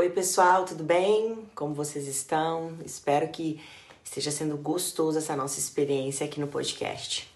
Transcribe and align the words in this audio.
Oi, 0.00 0.08
pessoal, 0.08 0.64
tudo 0.64 0.82
bem? 0.82 1.46
Como 1.54 1.74
vocês 1.74 2.06
estão? 2.06 2.74
Espero 2.86 3.28
que 3.28 3.62
esteja 4.02 4.30
sendo 4.30 4.56
gostoso 4.56 5.18
essa 5.18 5.36
nossa 5.36 5.58
experiência 5.58 6.24
aqui 6.24 6.40
no 6.40 6.48
podcast. 6.48 7.30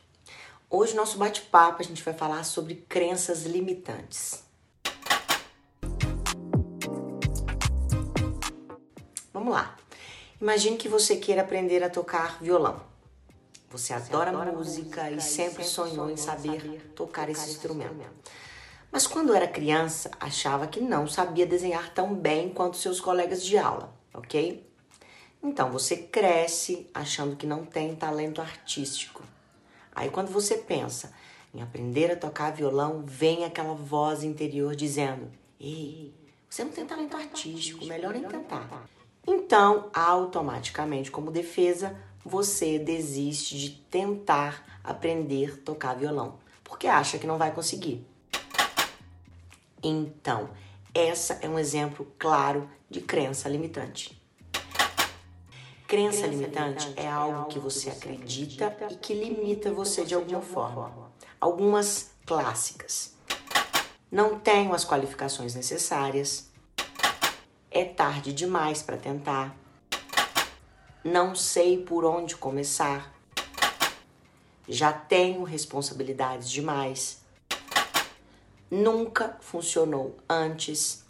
Hoje, 0.70 0.94
nosso 0.94 1.18
bate-papo, 1.18 1.82
a 1.82 1.84
gente 1.84 2.02
vai 2.02 2.14
falar 2.14 2.42
sobre 2.42 2.76
crenças 2.88 3.44
limitantes. 3.44 4.42
Vamos 9.30 9.52
lá. 9.52 9.76
Imagine 10.40 10.78
que 10.78 10.88
você 10.88 11.16
queira 11.16 11.42
aprender 11.42 11.84
a 11.84 11.90
tocar 11.90 12.42
violão. 12.42 12.80
Você 13.68 13.92
adora, 13.92 14.30
adora 14.30 14.52
música, 14.52 15.02
música, 15.02 15.10
e 15.10 15.20
sempre, 15.20 15.50
sempre 15.50 15.64
sonhou 15.64 16.10
em 16.10 16.16
saber 16.16 16.62
tocar, 16.62 17.26
tocar 17.26 17.28
esse 17.28 17.50
instrumento. 17.50 17.92
instrumento. 17.92 18.53
Mas 18.94 19.08
quando 19.08 19.34
era 19.34 19.48
criança, 19.48 20.08
achava 20.20 20.68
que 20.68 20.80
não 20.80 21.08
sabia 21.08 21.44
desenhar 21.44 21.92
tão 21.92 22.14
bem 22.14 22.48
quanto 22.48 22.76
seus 22.76 23.00
colegas 23.00 23.44
de 23.44 23.58
aula, 23.58 23.92
ok? 24.14 24.64
Então 25.42 25.72
você 25.72 25.96
cresce 25.96 26.88
achando 26.94 27.34
que 27.34 27.44
não 27.44 27.64
tem 27.64 27.96
talento 27.96 28.40
artístico. 28.40 29.24
Aí 29.92 30.10
quando 30.10 30.28
você 30.28 30.58
pensa 30.58 31.12
em 31.52 31.60
aprender 31.60 32.12
a 32.12 32.16
tocar 32.16 32.52
violão, 32.52 33.02
vem 33.04 33.44
aquela 33.44 33.74
voz 33.74 34.22
interior 34.22 34.76
dizendo: 34.76 35.28
Ei, 35.58 36.14
você 36.48 36.62
não 36.62 36.70
tem 36.70 36.86
talento 36.86 37.16
artístico, 37.16 37.84
melhor 37.86 38.12
nem 38.12 38.22
tentar. 38.22 38.86
Então, 39.26 39.90
automaticamente, 39.92 41.10
como 41.10 41.32
defesa, 41.32 42.00
você 42.24 42.78
desiste 42.78 43.58
de 43.58 43.70
tentar 43.70 44.80
aprender 44.84 45.54
a 45.54 45.64
tocar 45.64 45.94
violão, 45.94 46.38
porque 46.62 46.86
acha 46.86 47.18
que 47.18 47.26
não 47.26 47.36
vai 47.36 47.52
conseguir. 47.52 48.13
Então, 49.86 50.48
essa 50.94 51.34
é 51.42 51.48
um 51.48 51.58
exemplo 51.58 52.10
claro 52.18 52.70
de 52.88 53.02
crença 53.02 53.50
limitante. 53.50 54.18
Crença, 55.86 56.22
crença 56.22 56.26
limitante, 56.26 56.84
limitante 56.86 56.94
é 56.96 57.06
algo 57.06 57.44
que 57.48 57.58
você 57.58 57.90
acredita 57.90 58.74
e 58.90 58.96
que 58.96 59.12
limita 59.12 59.70
você 59.70 60.02
de 60.02 60.14
alguma 60.14 60.40
forma. 60.40 61.12
Algumas 61.38 62.12
clássicas. 62.24 63.12
Não 64.10 64.38
tenho 64.40 64.72
as 64.72 64.86
qualificações 64.86 65.54
necessárias. 65.54 66.48
É 67.70 67.84
tarde 67.84 68.32
demais 68.32 68.80
para 68.80 68.96
tentar. 68.96 69.54
Não 71.04 71.34
sei 71.34 71.76
por 71.76 72.06
onde 72.06 72.36
começar. 72.36 73.12
Já 74.66 74.94
tenho 74.94 75.42
responsabilidades 75.42 76.48
demais 76.50 77.23
nunca 78.70 79.36
funcionou 79.40 80.16
antes, 80.28 81.04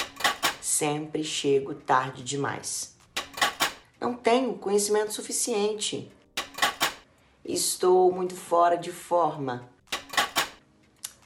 sempre 0.60 1.22
chego 1.22 1.74
tarde 1.74 2.22
demais. 2.22 2.94
Não 4.00 4.14
tenho 4.14 4.54
conhecimento 4.54 5.12
suficiente. 5.12 6.10
Estou 7.44 8.12
muito 8.12 8.34
fora 8.34 8.76
de 8.76 8.92
forma. 8.92 9.68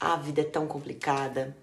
A 0.01 0.17
vida 0.17 0.43
é 0.43 0.45
tão 0.45 0.67
complicada. 0.67 1.56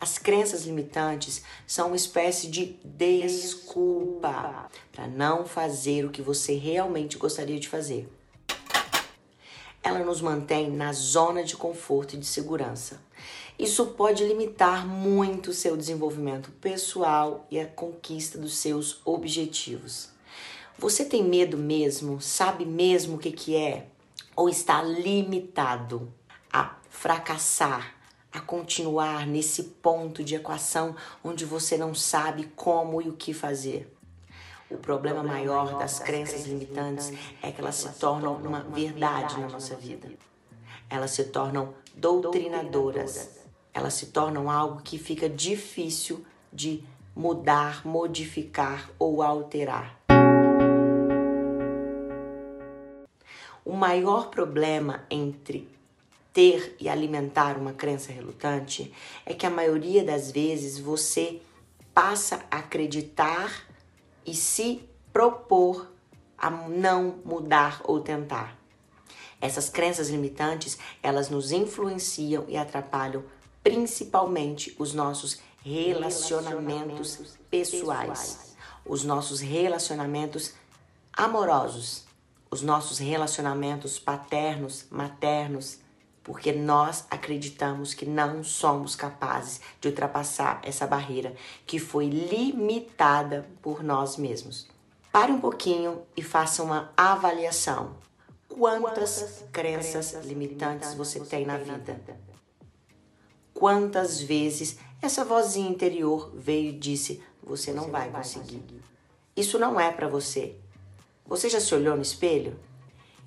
As 0.00 0.16
crenças 0.16 0.64
limitantes 0.64 1.42
são 1.66 1.88
uma 1.88 1.96
espécie 1.96 2.48
de 2.48 2.76
desculpa 2.84 4.68
para 4.92 5.08
não 5.08 5.44
fazer 5.44 6.04
o 6.04 6.10
que 6.10 6.22
você 6.22 6.54
realmente 6.54 7.18
gostaria 7.18 7.58
de 7.58 7.68
fazer. 7.68 8.08
Ela 9.82 10.00
nos 10.00 10.20
mantém 10.20 10.70
na 10.70 10.92
zona 10.92 11.42
de 11.42 11.56
conforto 11.56 12.14
e 12.14 12.18
de 12.18 12.26
segurança. 12.26 13.00
Isso 13.58 13.86
pode 13.86 14.24
limitar 14.24 14.86
muito 14.86 15.50
o 15.50 15.54
seu 15.54 15.76
desenvolvimento 15.76 16.50
pessoal 16.60 17.46
e 17.50 17.58
a 17.58 17.66
conquista 17.66 18.38
dos 18.38 18.56
seus 18.56 19.00
objetivos. 19.04 20.10
Você 20.78 21.04
tem 21.04 21.24
medo 21.24 21.56
mesmo? 21.56 22.20
Sabe 22.20 22.64
mesmo 22.64 23.16
o 23.16 23.18
que, 23.18 23.32
que 23.32 23.56
é? 23.56 23.88
Ou 24.36 24.48
está 24.48 24.80
limitado 24.80 26.12
a 26.52 26.76
fracassar, 26.88 27.96
a 28.32 28.38
continuar 28.38 29.26
nesse 29.26 29.64
ponto 29.64 30.22
de 30.22 30.36
equação 30.36 30.94
onde 31.24 31.44
você 31.44 31.76
não 31.76 31.94
sabe 31.94 32.52
como 32.54 33.02
e 33.02 33.08
o 33.08 33.14
que 33.14 33.34
fazer? 33.34 33.92
O 34.70 34.76
problema 34.76 35.22
maior 35.22 35.78
das 35.78 35.98
crenças 35.98 36.46
limitantes 36.46 37.12
é 37.42 37.50
que 37.50 37.60
elas 37.60 37.76
se 37.76 37.88
tornam 37.98 38.34
uma 38.34 38.60
verdade 38.60 39.40
na 39.40 39.48
nossa 39.48 39.74
vida. 39.74 40.10
Elas 40.90 41.12
se 41.12 41.24
tornam 41.24 41.72
doutrinadoras. 41.94 43.38
Elas 43.72 43.94
se 43.94 44.06
tornam 44.06 44.50
algo 44.50 44.82
que 44.82 44.98
fica 44.98 45.28
difícil 45.28 46.24
de 46.52 46.84
mudar, 47.16 47.86
modificar 47.86 48.90
ou 48.98 49.22
alterar. 49.22 49.98
O 53.64 53.72
maior 53.72 54.28
problema 54.28 55.04
entre 55.10 55.68
ter 56.32 56.76
e 56.78 56.88
alimentar 56.88 57.56
uma 57.56 57.72
crença 57.72 58.12
relutante 58.12 58.92
é 59.24 59.32
que 59.32 59.46
a 59.46 59.50
maioria 59.50 60.04
das 60.04 60.30
vezes 60.30 60.78
você 60.78 61.40
passa 61.94 62.44
a 62.50 62.58
acreditar 62.58 63.67
e 64.28 64.34
se 64.34 64.86
propor 65.10 65.90
a 66.36 66.50
não 66.50 67.20
mudar 67.24 67.80
ou 67.84 68.00
tentar. 68.00 68.58
Essas 69.40 69.70
crenças 69.70 70.10
limitantes, 70.10 70.78
elas 71.02 71.30
nos 71.30 71.50
influenciam 71.50 72.44
e 72.46 72.56
atrapalham 72.56 73.24
principalmente 73.62 74.76
os 74.78 74.92
nossos 74.92 75.40
relacionamentos, 75.64 77.16
relacionamentos 77.16 77.38
pessoais, 77.50 78.08
pessoais, 78.08 78.56
os 78.84 79.02
nossos 79.02 79.40
relacionamentos 79.40 80.52
amorosos, 81.12 82.04
os 82.50 82.60
nossos 82.60 82.98
relacionamentos 82.98 83.98
paternos, 83.98 84.86
maternos, 84.90 85.78
porque 86.28 86.52
nós 86.52 87.06
acreditamos 87.10 87.94
que 87.94 88.04
não 88.04 88.44
somos 88.44 88.94
capazes 88.94 89.62
de 89.80 89.88
ultrapassar 89.88 90.60
essa 90.62 90.86
barreira 90.86 91.34
que 91.66 91.78
foi 91.78 92.06
limitada 92.06 93.48
por 93.62 93.82
nós 93.82 94.18
mesmos. 94.18 94.68
Pare 95.10 95.32
um 95.32 95.40
pouquinho 95.40 96.02
e 96.14 96.22
faça 96.22 96.62
uma 96.62 96.92
avaliação. 96.94 97.96
Quantas, 98.46 99.42
crenças, 99.50 100.22
limitantes 100.26 100.92
você 100.92 101.18
tem 101.20 101.46
na 101.46 101.56
vida? 101.56 101.98
Quantas 103.54 104.20
vezes 104.20 104.76
essa 105.00 105.24
vozinha 105.24 105.70
interior 105.70 106.30
veio 106.34 106.74
e 106.74 106.78
disse: 106.78 107.22
Você 107.42 107.72
não 107.72 107.90
vai 107.90 108.10
conseguir. 108.10 108.62
Isso 109.34 109.58
não 109.58 109.80
é 109.80 109.90
para 109.90 110.08
você. 110.08 110.56
Você 111.24 111.48
já 111.48 111.58
se 111.58 111.74
olhou 111.74 111.96
no 111.96 112.02
espelho? 112.02 112.60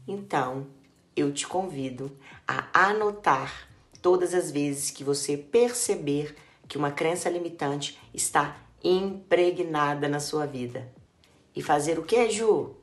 Então, 0.08 0.68
eu 1.16 1.32
te 1.34 1.48
convido 1.48 2.12
a 2.48 2.88
anotar 2.88 3.70
todas 4.02 4.34
as 4.34 4.52
vezes 4.52 4.92
que 4.92 5.04
você 5.04 5.38
perceber 5.38 6.36
que 6.68 6.78
uma 6.78 6.92
crença 6.92 7.30
limitante 7.30 8.00
está 8.14 8.58
impregnada 8.84 10.08
na 10.08 10.20
sua 10.20 10.46
vida. 10.46 10.92
E 11.56 11.62
fazer 11.62 12.00
o 12.00 12.04
que, 12.04 12.30
Ju? 12.30 12.76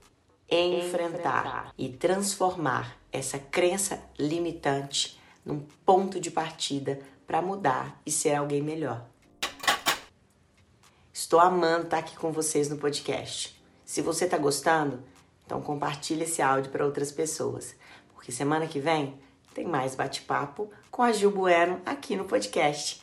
Enfrentar, 0.51 1.09
Enfrentar 1.09 1.75
e 1.77 1.89
transformar 1.89 2.99
essa 3.13 3.39
crença 3.39 4.03
limitante 4.19 5.19
num 5.45 5.61
ponto 5.85 6.21
de 6.21 6.31
partida 6.31 7.01
para 7.27 7.43
mudar 7.43 8.01
e 8.05 8.11
ser 8.11 8.35
alguém 8.35 8.63
melhor. 8.63 9.07
Estou 11.13 11.41
amando 11.41 11.85
estar 11.85 11.99
aqui 11.99 12.17
com 12.17 12.31
vocês 12.31 12.69
no 12.69 12.77
podcast. 12.77 13.61
Se 13.85 14.01
você 14.01 14.27
está 14.27 14.39
gostando, 14.39 15.03
então 15.45 15.61
compartilhe 15.61 16.25
esse 16.25 16.41
áudio 16.41 16.71
para 16.71 16.85
outras 16.85 17.11
pessoas 17.11 17.75
porque 18.19 18.33
semana 18.33 18.67
que 18.67 18.81
vem 18.81 19.15
tem 19.55 19.65
mais 19.65 19.95
bate-papo 19.95 20.69
com 20.91 21.05
a 21.05 21.13
Gil 21.13 21.31
Bueno 21.31 21.81
aqui 21.87 22.17
no 22.17 22.25
podcast. 22.25 23.01